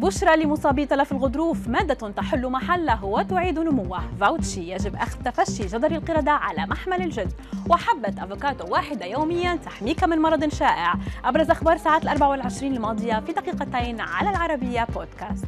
[0.00, 4.00] بشرى لمصابي تلف الغضروف مادة تحل محله وتعيد نموه.
[4.20, 7.32] فاوتشي يجب أخذ تفشي جدر القردة على محمل الجد.
[7.68, 10.94] وحبة أفوكاتو واحدة يوميا تحميك من مرض شائع.
[11.24, 15.46] أبرز أخبار ساعات الأربع والعشرين الماضية في دقيقتين على العربية بودكاست.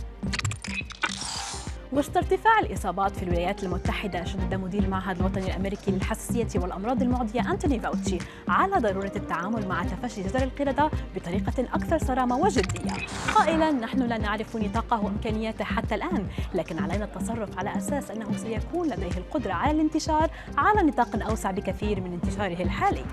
[1.93, 7.80] وسط ارتفاع الإصابات في الولايات المتحدة شدد مدير المعهد الوطني الأمريكي للحساسية والأمراض المعدية أنتوني
[7.80, 8.18] فاوتشي
[8.48, 12.92] على ضرورة التعامل مع تفشي جدر القردة بطريقة أكثر صرامة وجدية.
[13.34, 18.87] قائلا نحن لا نعرف نطاقه وإمكانياته حتى الآن لكن علينا التصرف على أساس أنه سيكون
[18.88, 23.04] لديه القدرة على الانتشار على نطاق أوسع بكثير من انتشاره الحالي.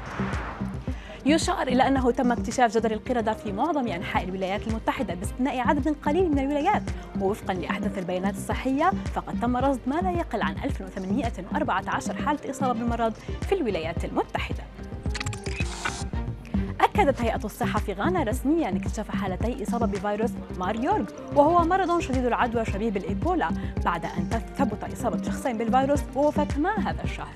[1.29, 6.31] يشار إلى أنه تم اكتشاف جدر القردة في معظم أنحاء الولايات المتحدة باستثناء عدد قليل
[6.31, 6.83] من الولايات
[7.21, 13.13] ووفقا لأحدث البيانات الصحية فقد تم رصد ما لا يقل عن 1814 حالة إصابة بالمرض
[13.49, 14.63] في الولايات المتحدة.
[16.99, 22.65] أكدت هيئة الصحة في غانا رسميا اكتشاف حالتي إصابة بفيروس ماريورغ وهو مرض شديد العدوى
[22.65, 23.49] شبيه بالإيبولا
[23.85, 27.33] بعد أن تثبت إصابة شخصين بالفيروس ووفاتهما هذا الشهر.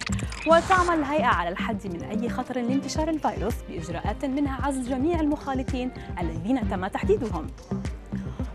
[0.47, 6.69] وتعمل الهيئة على الحد من أي خطر لانتشار الفيروس بإجراءات منها عزل جميع المخالطين الذين
[6.69, 7.47] تم تحديدهم.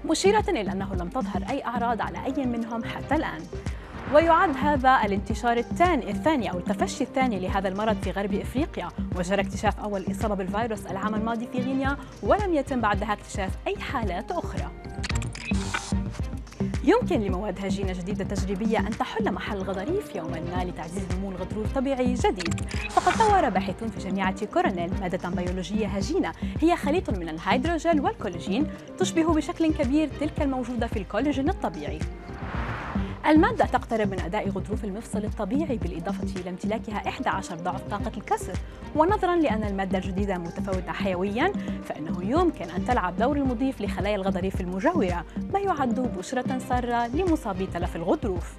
[0.05, 3.41] مشيرة إلى أنه لم تظهر أي أعراض على أي منهم حتى الآن.
[4.14, 8.89] ويعد هذا الانتشار الثاني الثاني أو التفشي الثاني لهذا المرض في غرب إفريقيا.
[9.17, 14.31] وجرى اكتشاف أول إصابة بالفيروس العام الماضي في غينيا ولم يتم بعدها اكتشاف أي حالات
[14.31, 14.70] أخرى.
[16.84, 20.41] يمكن لمواد هجينة جديدة تجريبية أن تحل محل الغضاريف يوما.
[20.41, 22.61] ما لتعزيز نمو الغضروف الطبيعي جديد.
[22.91, 26.33] فقد طور باحثون في جامعة كورنيل مادة بيولوجية هجينة.
[26.61, 28.67] هي خليط من الهيدروجيل والكولاجين
[28.98, 31.98] تشبه بشكل كبير تلك الموجودة في الكولاجين الطبيعي.
[33.29, 38.53] المادة تقترب من أداء غضروف المفصل الطبيعي بالإضافة إلى امتلاكها 11 ضعف طاقة الكسر.
[38.97, 41.53] ونظرا لأن المادة الجديدة متفاوتة حيويا
[41.84, 47.97] فإنه يمكن أن تلعب دور المضيف لخلايا الغضاريف المجاورة ما يعد بشرة سارة لمصابي تلف
[47.97, 48.55] الغضروف.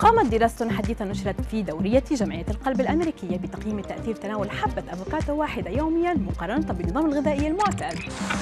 [0.00, 5.70] قامت دراسة حديثة نشرت في دورية جمعية القلب الأمريكية بتقييم تأثير تناول حبة أفوكادو واحدة
[5.70, 7.98] يوميا مقارنة بالنظام الغذائي المعتاد.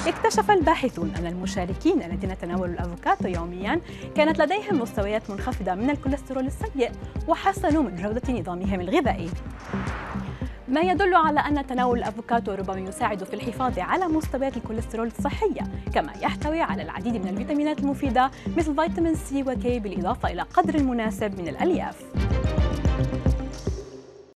[0.07, 3.81] اكتشف الباحثون أن المشاركين الذين تناولوا الأفوكادو يوميا
[4.15, 6.91] كانت لديهم مستويات منخفضة من الكوليسترول السيء
[7.27, 9.29] وحسنوا من جودة نظامهم الغذائي.
[10.69, 15.61] ما يدل على أن تناول الأفوكادو ربما يساعد في الحفاظ على مستويات الكوليسترول الصحية
[15.93, 21.39] كما يحتوي على العديد من الفيتامينات المفيدة مثل فيتامين سي وكي بالإضافة إلى قدر مناسب
[21.39, 22.03] من الألياف.